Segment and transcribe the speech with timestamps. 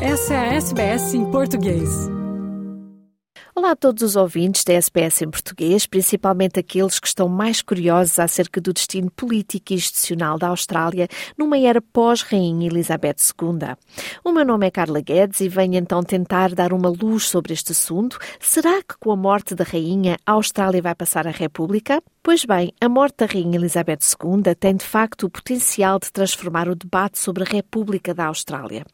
[0.00, 1.88] Essa é a SBS em português.
[3.54, 8.18] Olá a todos os ouvintes da SPS em português, principalmente aqueles que estão mais curiosos
[8.18, 13.74] acerca do destino político e institucional da Austrália numa era pós-Rainha Elizabeth II.
[14.22, 17.72] O meu nome é Carla Guedes e venho então tentar dar uma luz sobre este
[17.72, 18.18] assunto.
[18.38, 22.02] Será que com a morte da Rainha a Austrália vai passar a República?
[22.26, 26.68] Pois bem, a morte da Rainha Elizabeth II tem de facto o potencial de transformar
[26.68, 28.84] o debate sobre a República da Austrália.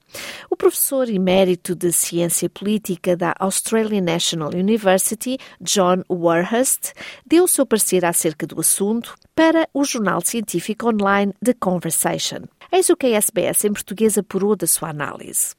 [0.51, 6.93] O professor emérito de Ciência Política da Australian National University, John Warhurst,
[7.25, 12.43] deu o seu parecer acerca do assunto para o jornal científico online The Conversation.
[12.71, 15.55] Eis o que a SBS em português apurou da sua análise.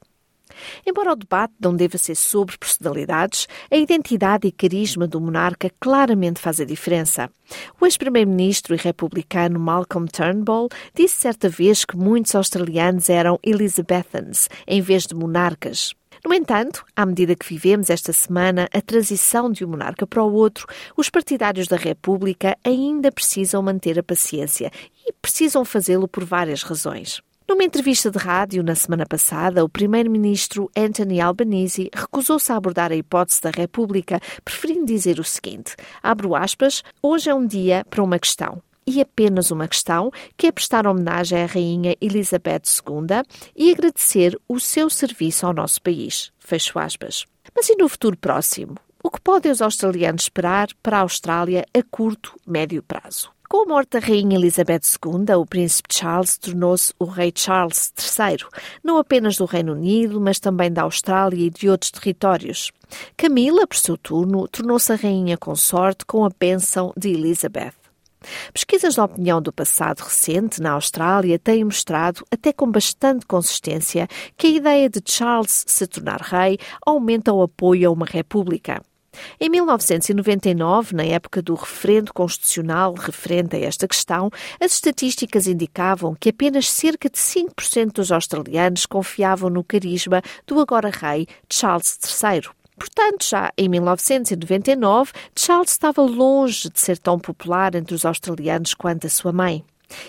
[0.86, 6.40] Embora o debate não deva ser sobre personalidades, a identidade e carisma do monarca claramente
[6.40, 7.30] faz a diferença.
[7.80, 14.82] O ex-primeiro-ministro e republicano Malcolm Turnbull disse certa vez que muitos australianos eram Elizabethans em
[14.82, 15.94] vez de monarcas.
[16.26, 20.32] No entanto, à medida que vivemos esta semana a transição de um monarca para o
[20.32, 24.72] outro, os partidários da República ainda precisam manter a paciência
[25.06, 27.22] e precisam fazê-lo por várias razões.
[27.48, 32.96] Numa entrevista de rádio na semana passada, o primeiro-ministro Anthony Albanese recusou-se a abordar a
[32.96, 38.18] hipótese da República, preferindo dizer o seguinte: abro aspas, hoje é um dia para uma
[38.18, 38.62] questão.
[38.88, 43.24] E apenas uma questão, que é prestar homenagem à Rainha Elizabeth II
[43.56, 46.32] e agradecer o seu serviço ao nosso país.
[46.40, 47.26] Fecho aspas.
[47.56, 48.76] Mas e no futuro próximo?
[49.02, 53.32] O que podem os australianos esperar para a Austrália a curto, médio prazo?
[53.54, 58.38] Com a morte da Rainha Elizabeth II, o Príncipe Charles tornou-se o Rei Charles III,
[58.84, 62.72] não apenas do Reino Unido, mas também da Austrália e de outros territórios.
[63.16, 67.76] Camila, por seu turno, tornou-se a Rainha Consorte com a bênção de Elizabeth.
[68.52, 74.48] Pesquisas de opinião do passado recente na Austrália têm mostrado, até com bastante consistência, que
[74.48, 78.82] a ideia de Charles se tornar rei aumenta o apoio a uma república.
[79.40, 84.30] Em 1999, na época do referendo constitucional referente a esta questão,
[84.60, 90.90] as estatísticas indicavam que apenas cerca de 5% dos australianos confiavam no carisma do agora
[90.90, 92.50] rei Charles III.
[92.78, 99.08] Portanto, já em 1999, Charles estava longe de ser tão popular entre os australianos quanto
[99.08, 99.64] a sua mãe.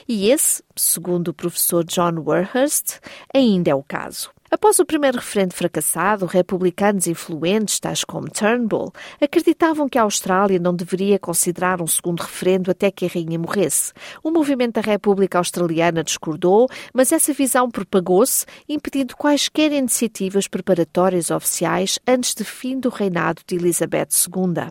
[0.09, 3.01] E esse, segundo o professor John Warhurst,
[3.35, 4.34] ainda é o caso.
[4.55, 10.73] Após o primeiro referendo fracassado, republicanos influentes, tais como Turnbull, acreditavam que a Austrália não
[10.73, 13.93] deveria considerar um segundo referendo até que a rainha morresse.
[14.23, 21.99] O movimento da República Australiana discordou, mas essa visão propagou-se, impedindo quaisquer iniciativas preparatórias oficiais
[22.07, 24.69] antes do fim do reinado de Elizabeth II.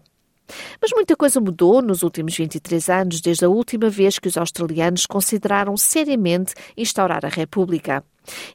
[0.81, 5.05] Mas muita coisa mudou nos últimos 23 anos, desde a última vez que os australianos
[5.05, 8.01] consideraram seriamente instaurar a República.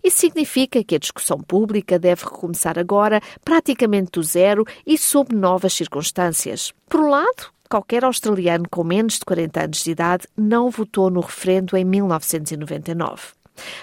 [0.03, 5.73] Isso significa que a discussão pública deve recomeçar agora, praticamente do zero e sob novas
[5.73, 6.73] circunstâncias.
[6.89, 11.21] Por um lado, qualquer australiano com menos de 40 anos de idade não votou no
[11.21, 13.39] referendo em 1999.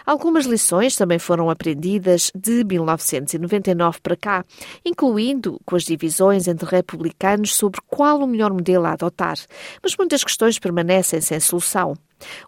[0.06, 4.46] Algumas lições também foram aprendidas de 1999 para cá,
[4.86, 9.38] incluindo com as divisões entre republicanos sobre qual o melhor modelo a adotar,
[9.82, 11.96] mas muitas questões permanecem sem solução.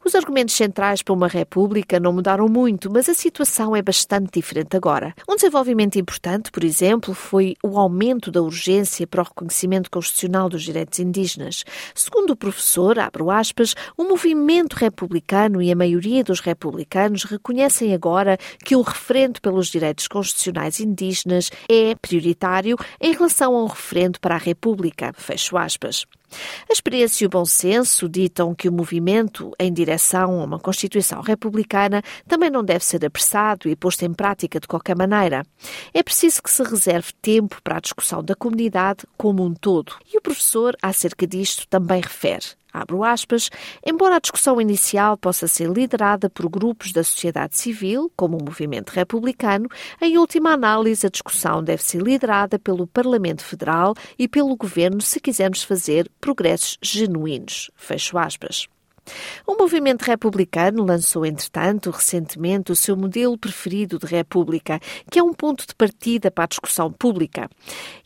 [0.03, 4.75] Os argumentos centrais para uma república não mudaram muito, mas a situação é bastante diferente
[4.75, 5.13] agora.
[5.27, 10.63] Um desenvolvimento importante, por exemplo, foi o aumento da urgência para o reconhecimento constitucional dos
[10.63, 11.63] direitos indígenas.
[11.93, 18.37] Segundo o professor, abro aspas, o movimento republicano e a maioria dos republicanos reconhecem agora
[18.63, 24.39] que o referendo pelos direitos constitucionais indígenas é prioritário em relação ao referendo para a
[24.39, 25.13] República.
[25.13, 26.05] Fecho aspas.
[26.69, 31.21] A experiência e o bom senso ditam que o movimento em direção a uma Constituição
[31.21, 35.45] republicana também não deve ser apressado e posto em prática de qualquer maneira.
[35.93, 39.93] É preciso que se reserve tempo para a discussão da comunidade como um todo.
[40.13, 42.45] E o professor, acerca disto, também refere
[42.81, 43.49] abro aspas,
[43.85, 48.91] embora a discussão inicial possa ser liderada por grupos da sociedade civil, como o movimento
[48.91, 49.69] republicano,
[50.01, 55.19] em última análise a discussão deve ser liderada pelo Parlamento Federal e pelo Governo se
[55.19, 57.71] quisermos fazer progressos genuínos.
[57.75, 58.67] Fecho aspas.
[59.45, 65.33] O movimento republicano lançou, entretanto, recentemente o seu modelo preferido de república, que é um
[65.33, 67.49] ponto de partida para a discussão pública.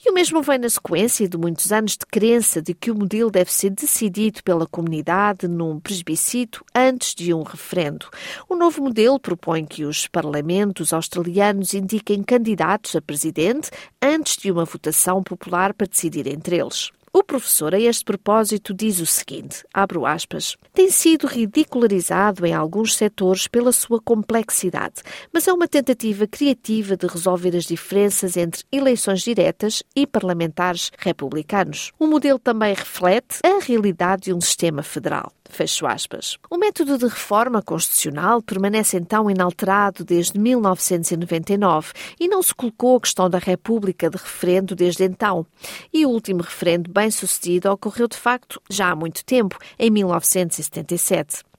[0.05, 3.31] E o mesmo vem na sequência de muitos anos de crença de que o modelo
[3.31, 8.07] deve ser decidido pela comunidade num plebiscito antes de um referendo.
[8.49, 13.69] O novo modelo propõe que os parlamentos australianos indiquem candidatos a presidente
[14.01, 16.91] antes de uma votação popular para decidir entre eles.
[17.13, 22.95] O professor, a este propósito, diz o seguinte: abro aspas, tem sido ridicularizado em alguns
[22.95, 29.23] setores pela sua complexidade, mas é uma tentativa criativa de resolver as diferenças entre eleições
[29.23, 31.91] diretas e parlamentares republicanos.
[31.99, 35.33] O modelo também reflete a realidade de um sistema federal.
[35.51, 36.37] Fecho aspas.
[36.49, 43.01] O método de reforma constitucional permanece então inalterado desde 1999 e não se colocou a
[43.01, 45.45] questão da República de referendo desde então.
[45.93, 51.50] E o último referendo bem-sucedido ocorreu de facto já há muito tempo, em 1977.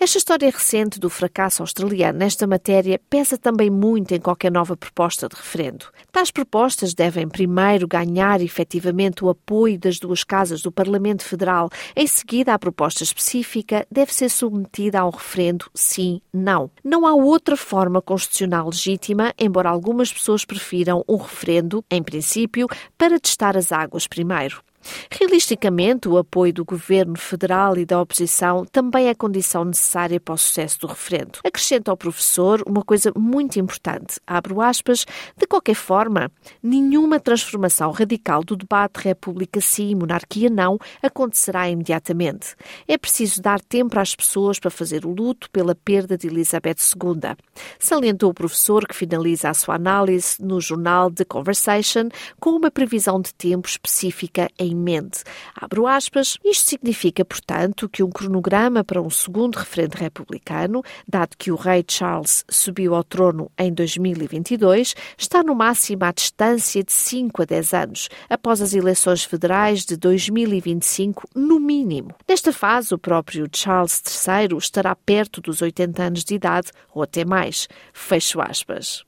[0.00, 5.28] Esta história recente do fracasso australiano nesta matéria pesa também muito em qualquer nova proposta
[5.28, 5.86] de referendo.
[6.12, 11.68] Tais propostas devem primeiro ganhar efetivamente o apoio das duas casas do Parlamento Federal.
[11.96, 16.70] Em seguida, a proposta específica deve ser submetida a um referendo sim-não.
[16.84, 23.18] Não há outra forma constitucional legítima, embora algumas pessoas prefiram um referendo, em princípio, para
[23.18, 24.67] testar as águas primeiro.
[25.10, 30.38] Realisticamente, o apoio do governo federal e da oposição também é condição necessária para o
[30.38, 31.40] sucesso do referendo.
[31.44, 35.04] Acrescenta ao professor uma coisa muito importante, abro aspas,
[35.36, 36.30] de qualquer forma,
[36.62, 42.54] nenhuma transformação radical do debate República sim, monarquia não acontecerá imediatamente.
[42.86, 47.36] É preciso dar tempo às pessoas para fazer o luto pela perda de Elizabeth II.
[47.78, 52.08] Salientou o professor que finaliza a sua análise no jornal The Conversation
[52.40, 55.24] com uma previsão de tempo específica em mente.
[55.54, 56.38] Abro aspas.
[56.44, 61.84] Isto significa, portanto, que um cronograma para um segundo referendo republicano, dado que o rei
[61.86, 67.74] Charles subiu ao trono em 2022, está no máximo à distância de 5 a 10
[67.74, 72.14] anos, após as eleições federais de 2025, no mínimo.
[72.28, 77.24] Nesta fase, o próprio Charles III estará perto dos 80 anos de idade, ou até
[77.24, 77.68] mais.
[77.92, 79.07] Fecho aspas.